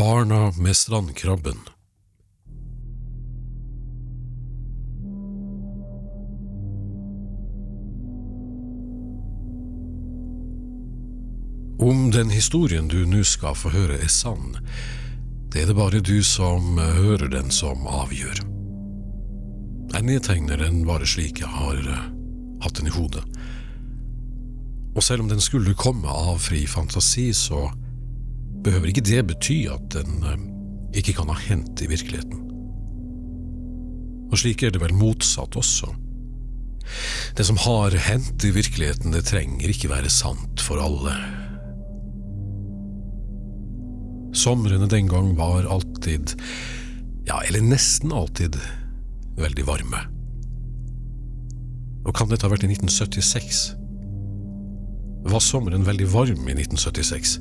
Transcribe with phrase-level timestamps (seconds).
[0.00, 1.56] Barna med strandkrabben
[11.78, 14.56] Om den historien du nå skal få høre er sann,
[15.52, 18.40] det er det bare du som hører den som avgjør.
[19.92, 22.08] Jeg nedtegner den bare slik jeg har uh,
[22.64, 23.26] hatt den i hodet.
[24.96, 27.66] Og selv om den skulle komme av fri fantasi, så
[28.64, 30.36] behøver ikke det bety at den uh,
[30.96, 32.46] ikke kan ha hendt i virkeligheten.
[34.30, 35.90] Og slik er det vel motsatt også.
[37.38, 41.14] Det som har hendt i virkeligheten, det trenger ikke være sant for alle.
[44.36, 46.34] Somrene den gang var alltid,
[47.26, 48.58] ja, eller nesten alltid,
[49.38, 50.04] veldig varme.
[52.06, 53.62] Og kan dette ha vært i 1976?
[55.30, 57.36] Var sommeren veldig varm i 1976?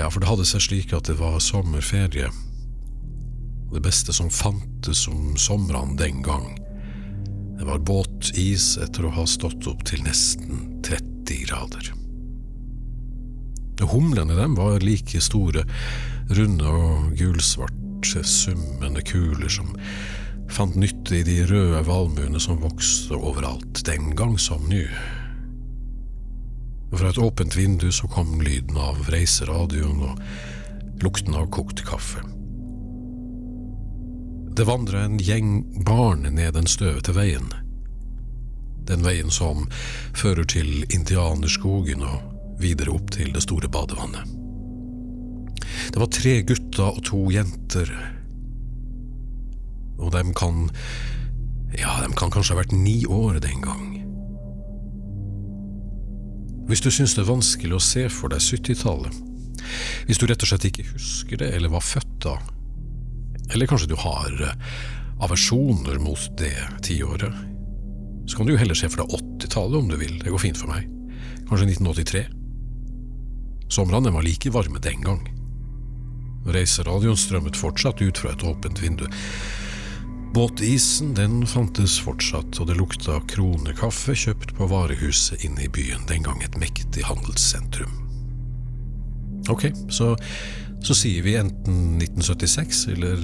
[0.00, 2.30] Ja, for det hadde seg slik at det var sommerferie.
[3.70, 6.54] Det beste som fantes om somrene den gang,
[7.58, 11.90] det var båtis etter å ha stått opp til nesten 30 grader.
[13.90, 15.66] Humlene dem var like store,
[16.32, 19.68] runde og gulsvarte, summende kuler som
[20.48, 24.86] fant nytte i de røde valmuene som vokste overalt, den gang som nå.
[26.90, 32.24] Fra et åpent vindu så kom lyden av reiseradioen og lukten av kokt kaffe.
[34.56, 37.46] Det vandra en gjeng barn ned den støvete veien.
[38.90, 39.68] Den veien som
[40.18, 44.26] fører til indianerskogen og videre opp til det store badevannet.
[45.94, 47.94] Det var tre gutter og to jenter.
[49.98, 50.68] Og de kan
[51.78, 53.99] Ja, dem kan kanskje ha vært ni år den gang.
[56.70, 59.16] Hvis du syns det er vanskelig å se for deg 70-tallet,
[60.06, 62.36] hvis du rett og slett ikke husker det eller var født da,
[63.50, 64.68] eller kanskje du har eh,
[65.26, 66.54] aversjoner mot det
[66.86, 67.34] tiåret,
[68.30, 70.60] så kan du jo heller se for deg 80-tallet om du vil, det går fint
[70.60, 70.86] for meg.
[71.50, 72.22] Kanskje 1983?
[73.74, 75.26] Somrene var like varme den gang.
[76.46, 79.08] Reiseradioen strømmet fortsatt ut fra et åpent vindu.
[80.30, 86.22] Båtisen den fantes fortsatt, og det lukta kronekaffe kjøpt på varehuset inne i byen, den
[86.22, 87.96] gang et mektig handelssentrum.
[89.50, 90.12] Ok, så,
[90.86, 93.16] så sier vi enten 1976 eller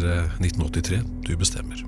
[0.42, 0.98] 1983.
[0.98, 1.84] Eh, du bestemmer.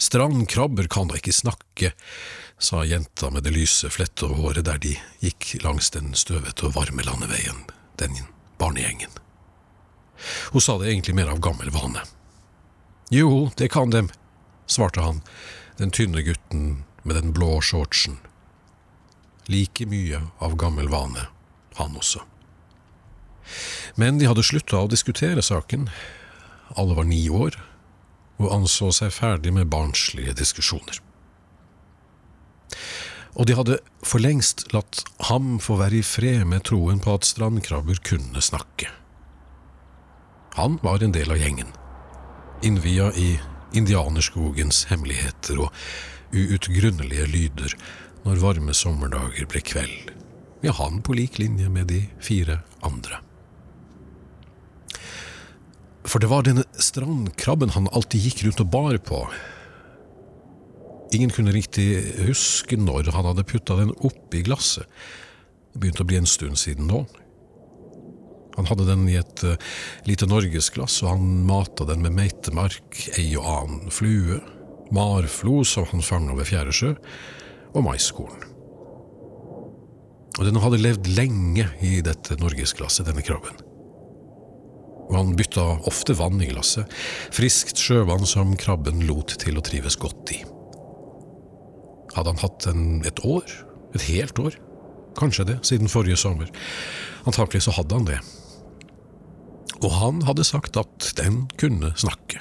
[0.00, 1.92] Strandkrabber kan da ikke snakke,
[2.56, 7.04] sa jenta med det lyse, flette håret der de gikk langs den støvete og varme
[7.04, 7.66] landeveien,
[8.64, 9.10] barnegjengen.
[10.52, 12.00] Hun sa det egentlig mer av gammel vane.
[13.12, 14.08] Jo, det kan dem,
[14.66, 15.20] svarte han,
[15.76, 18.16] den tynne gutten med den blå shortsen.
[19.46, 21.26] Like mye av gammel vane,
[21.76, 22.22] han også.
[24.00, 25.90] Men de hadde slutta å diskutere saken.
[26.80, 27.58] Alle var ni år,
[28.40, 31.02] og anså seg ferdig med barnslige diskusjoner.
[33.34, 37.26] Og de hadde for lengst latt ham få være i fred med troen på at
[37.26, 38.90] strandkrabber kunne snakke.
[40.54, 41.72] Han var en del av gjengen,
[42.62, 43.34] innvia i
[43.74, 45.74] indianerskogens hemmeligheter og
[46.34, 47.74] uutgrunnelige lyder
[48.24, 50.12] når varme sommerdager ble kveld,
[50.62, 53.18] ja, han på lik linje med de fire andre.
[56.04, 59.24] For det var denne strandkrabben han alltid gikk rundt og bar på.
[61.14, 61.88] Ingen kunne riktig
[62.26, 64.88] huske når han hadde putta den oppi glasset.
[65.74, 67.04] Det begynte å bli en stund siden nå.
[68.54, 69.54] Han hadde den i et uh,
[70.06, 74.38] lite norgesglass, og han mata den med meitemark, ei og annen flue,
[74.94, 76.92] marflo som han fanga ved Fjæresjø,
[77.74, 78.50] og maiskorn.
[80.38, 83.62] Og den hadde levd lenge i dette norgesglasset, denne krabben
[85.04, 86.88] og han bytta ofte vann i glasset,
[87.34, 90.40] friskt sjøvann som krabben lot til å trives godt i.
[92.14, 93.44] Hadde han hatt en, et år?
[93.94, 94.56] Et helt år?
[95.18, 96.50] Kanskje det, siden forrige sommer.
[97.28, 98.18] Antakelig så hadde han det.
[99.82, 102.40] Og han hadde sagt at den kunne snakke.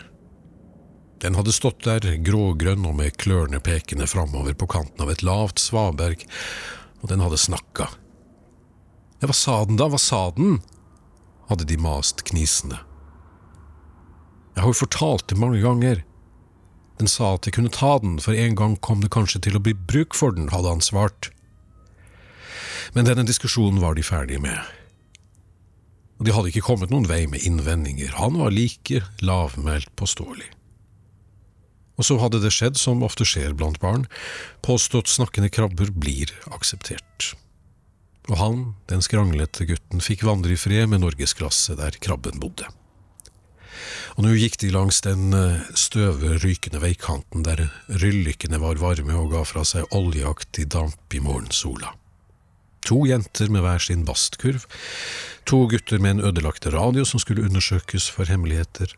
[1.23, 5.61] Den hadde stått der grågrønn og med klørne pekende framover på kanten av et lavt
[5.61, 6.25] svaberg,
[7.01, 7.87] og den hadde snakka.
[9.21, 10.59] Ja, hva sa den da, hva sa den?
[11.49, 12.79] hadde de mast knisende.
[14.53, 16.03] Jeg har jo fortalt det mange ganger.
[17.01, 19.63] Den sa at jeg kunne ta den, for en gang kom det kanskje til å
[19.63, 21.31] bli bruk for den, hadde han svart.
[22.93, 24.59] Men denne diskusjonen var de ferdige med.
[26.19, 30.51] Og de hadde ikke kommet noen vei med innvendinger, han var like lavmælt påståelig.
[31.97, 34.05] Og så hadde det skjedd som ofte skjer blant barn,
[34.65, 37.33] påstått snakkende krabber blir akseptert.
[38.31, 42.69] og han, den skranglete gutten, fikk vandre i fred med norgesklasse der krabben bodde.
[44.17, 49.33] Og nå gikk de langs den eh, støve, rykende veikanten der ryllikene var varme og
[49.33, 51.93] ga fra seg oljeaktig damp i morgensola.
[52.87, 54.65] To jenter med hver sin bastkurv,
[55.47, 58.91] to gutter med en ødelagt radio som skulle undersøkes for hemmeligheter,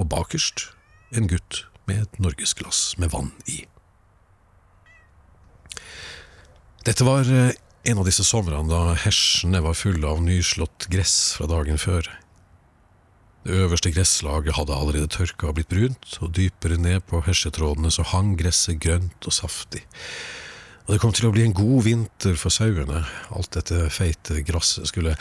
[0.00, 0.70] og bakerst
[1.12, 3.64] en gutt med et norgesglass med vann i.
[6.86, 7.52] Dette var eh,
[7.90, 12.08] en av disse somrene da hersene var fulle av nyslått gress fra dagen før.
[13.40, 18.04] Det øverste gresslaget hadde allerede tørka og blitt brunt, og dypere ned på hesjetrådene så
[18.12, 19.80] hang gresset grønt og saftig.
[20.84, 23.04] Og det kom til å bli en god vinter for sauene.
[23.32, 25.14] Alt dette feite gresset skulle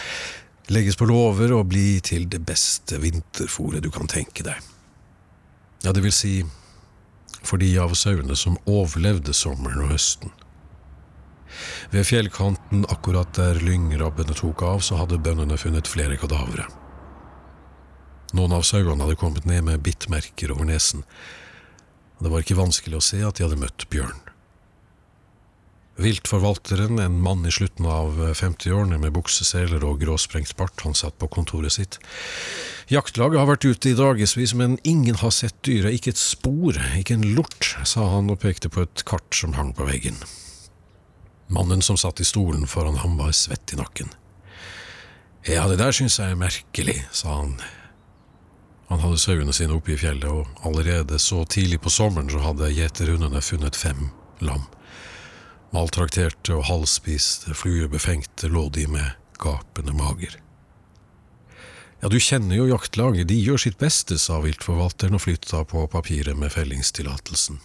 [0.70, 4.58] legges på låver og bli til det beste vinterfòret du kan tenke deg.
[5.86, 6.34] Ja, det vil si
[7.40, 10.34] for de av sauene som overlevde sommeren og høsten.
[11.94, 16.68] Ved fjellkanten akkurat der lyngrabbene tok av, så hadde bøndene funnet flere kadavere.
[18.38, 21.06] Noen av sauene hadde kommet ned med bittmerker over nesen.
[22.20, 24.20] Det var ikke vanskelig å se at de hadde møtt bjørn.
[26.00, 31.28] Viltforvalteren, en mann i slutten av 50-årene med bukseseler og gråsprengt bart, han satt på
[31.32, 31.98] kontoret sitt.
[32.88, 37.18] Jaktlaget har vært ute i dagevis, men ingen har sett dyret, ikke et spor, ikke
[37.20, 40.16] en lort, sa han og pekte på et kart som hang på veggen.
[41.52, 44.14] Mannen som satt i stolen foran ham, var svett i nakken.
[45.50, 47.58] Ja, det der syns jeg er merkelig, sa han.
[48.90, 52.72] Han hadde sauene sine oppe i fjellet, og allerede så tidlig på sommeren så hadde
[52.74, 54.10] gjeterhundene funnet fem
[54.42, 54.66] lam.
[55.70, 60.40] Maltrakterte og halvspiste, fluebefengte lå de med gapende mager.
[62.02, 66.38] Ja, du kjenner jo jaktlaget, de gjør sitt beste, sa viltforvalteren og flytta på papiret
[66.40, 67.60] med fellingstillatelsen.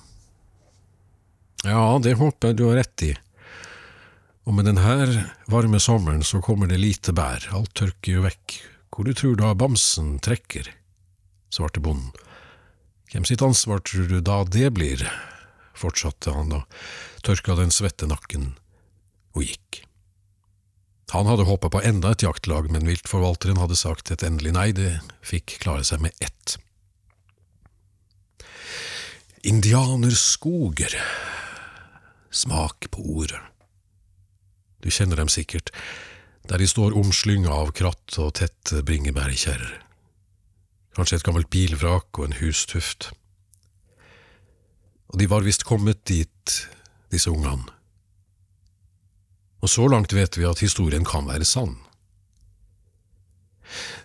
[1.65, 3.15] Ja, det håper jeg du har rett i,
[4.45, 8.57] og med denne varme sommeren så kommer det lite bær, alt tørker jo vekk,
[8.93, 10.69] hvor du tror da bamsen trekker?
[11.55, 12.13] Svarte bonden.
[13.13, 15.07] Hvem sitt ansvar tror du da det blir?
[15.75, 16.61] fortsatte han da,
[17.27, 18.53] tørka den svette nakken
[19.35, 19.83] og gikk.
[21.15, 24.97] Han hadde håpa på enda et jaktlag, men viltforvalteren hadde sagt et endelig nei, det
[25.23, 26.57] fikk klare seg med ett.
[29.45, 30.97] Indianerskoger.
[32.35, 33.43] Smak på ordet.
[34.83, 35.71] Du kjenner dem sikkert,
[36.49, 39.85] der de står omslynga av kratt og tette bringebærkjerrer.
[40.95, 43.11] Kanskje et gammelt bilvrak og en hustuft.
[45.11, 46.59] Og de var visst kommet dit,
[47.11, 47.71] disse ungene.
[49.65, 51.79] Og så langt vet vi at historien kan være sann.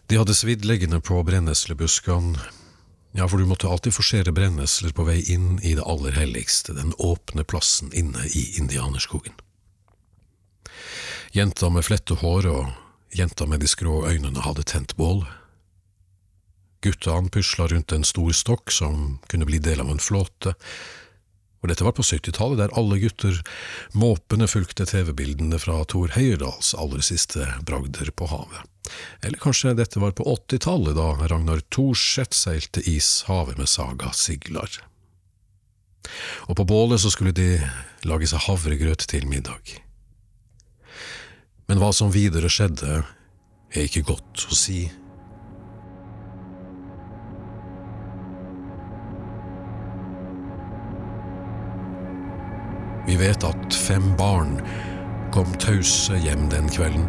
[0.08, 2.40] De hadde svidd leggene på brenneslebuskene,
[3.18, 6.94] ja, for du måtte alltid forsere brennesler på vei inn i det aller helligste, den
[7.02, 9.34] åpne plassen inne i indianerskogen.
[11.34, 15.26] Jenta med flettehår og jenta med de skrå øynene hadde tent bål.
[16.86, 20.56] Guttene pusla rundt en stor stokk som kunne bli del av en flåte,
[21.60, 23.42] og dette var på 70-tallet, der alle gutter
[23.92, 28.64] måpende fulgte TV-bildene fra Thor Heyerdahls aller siste bragder på havet.
[29.22, 34.80] Eller kanskje dette var på 80-tallet, da Ragnar Thorseth seilte ishavet med Saga Siglar.
[36.48, 37.60] Og på bålet så skulle de
[38.08, 39.76] lage seg havregrøt til middag.
[41.68, 43.04] Men hva som videre skjedde,
[43.69, 44.88] er ikke godt å si.
[53.19, 54.57] Vet at fem barn
[55.33, 57.06] kom tause hjem den kvelden.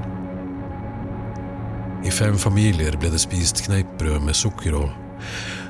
[2.05, 4.91] I fem familier ble det spist kneippbrød med sukker og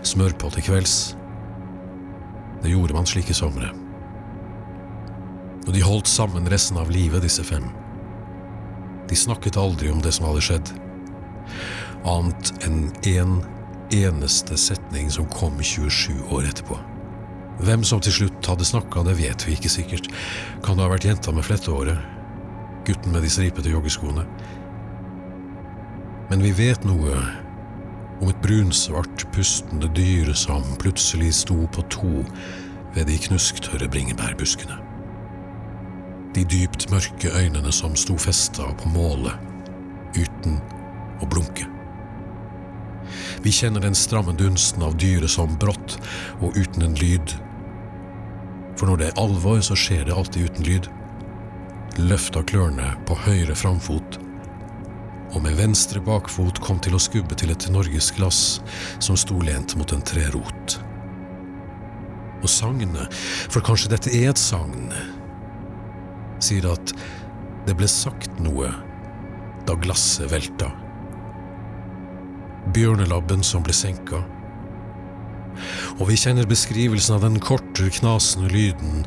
[0.07, 0.97] smør på til kvelds.
[2.63, 3.71] Det gjorde man slike somre.
[5.67, 7.67] Og de holdt sammen resten av livet, disse fem.
[9.11, 10.71] De snakket aldri om det som hadde skjedd,
[12.09, 13.41] annet enn én en
[13.91, 16.79] eneste setning som kom 27 år etterpå.
[17.61, 20.09] Hvem som til slutt hadde snakka, det vet vi ikke sikkert.
[20.65, 22.01] Kan det ha vært jenta med flettehåret?
[22.89, 24.25] Gutten med de stripete joggeskoene?
[26.31, 27.21] Men vi vet noe
[28.21, 32.15] om et brunsvart, pustende dyr som plutselig sto på to
[32.95, 34.81] ved de knusktørre bringebærbuskene
[36.35, 39.35] de dypt mørke øynene som sto festa på målet,
[40.15, 40.61] uten
[41.21, 41.67] å blunke.
[43.43, 45.97] Vi kjenner den stramme dunsten av dyret som brått
[46.41, 47.35] og uten en lyd.
[48.81, 50.87] For når det er alvor, så skjer det alltid uten lyd.
[52.01, 54.17] Løfta klørne på høyre framfot,
[55.35, 58.41] og med venstre bakfot kom til å skubbe til et norgesglass
[59.05, 60.79] som sto lent mot en trerot.
[62.41, 63.13] Og sagnet,
[63.53, 64.89] for kanskje dette er et sagn,
[66.41, 66.97] sier at
[67.69, 68.71] Det ble sagt noe
[69.69, 70.71] da glasset velta.
[72.73, 74.23] Bjørnelabben som ble senka.
[75.99, 79.05] Og vi kjenner beskrivelsen av den korte, knasende lyden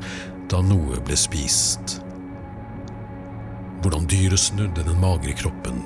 [0.51, 2.00] da noe ble spist.
[3.83, 5.81] Hvordan dyret snudde den magre kroppen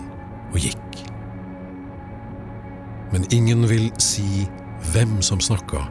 [0.51, 1.01] og gikk.
[3.13, 4.45] Men ingen vil si
[4.91, 5.85] hvem som snakka,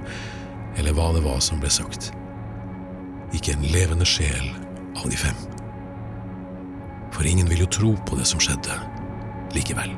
[0.76, 2.12] eller hva det var som ble sagt.
[3.34, 4.50] Ikke en levende sjel
[4.96, 5.38] av de fem.
[7.14, 8.76] For ingen vil jo tro på det som skjedde,
[9.56, 9.94] likevel.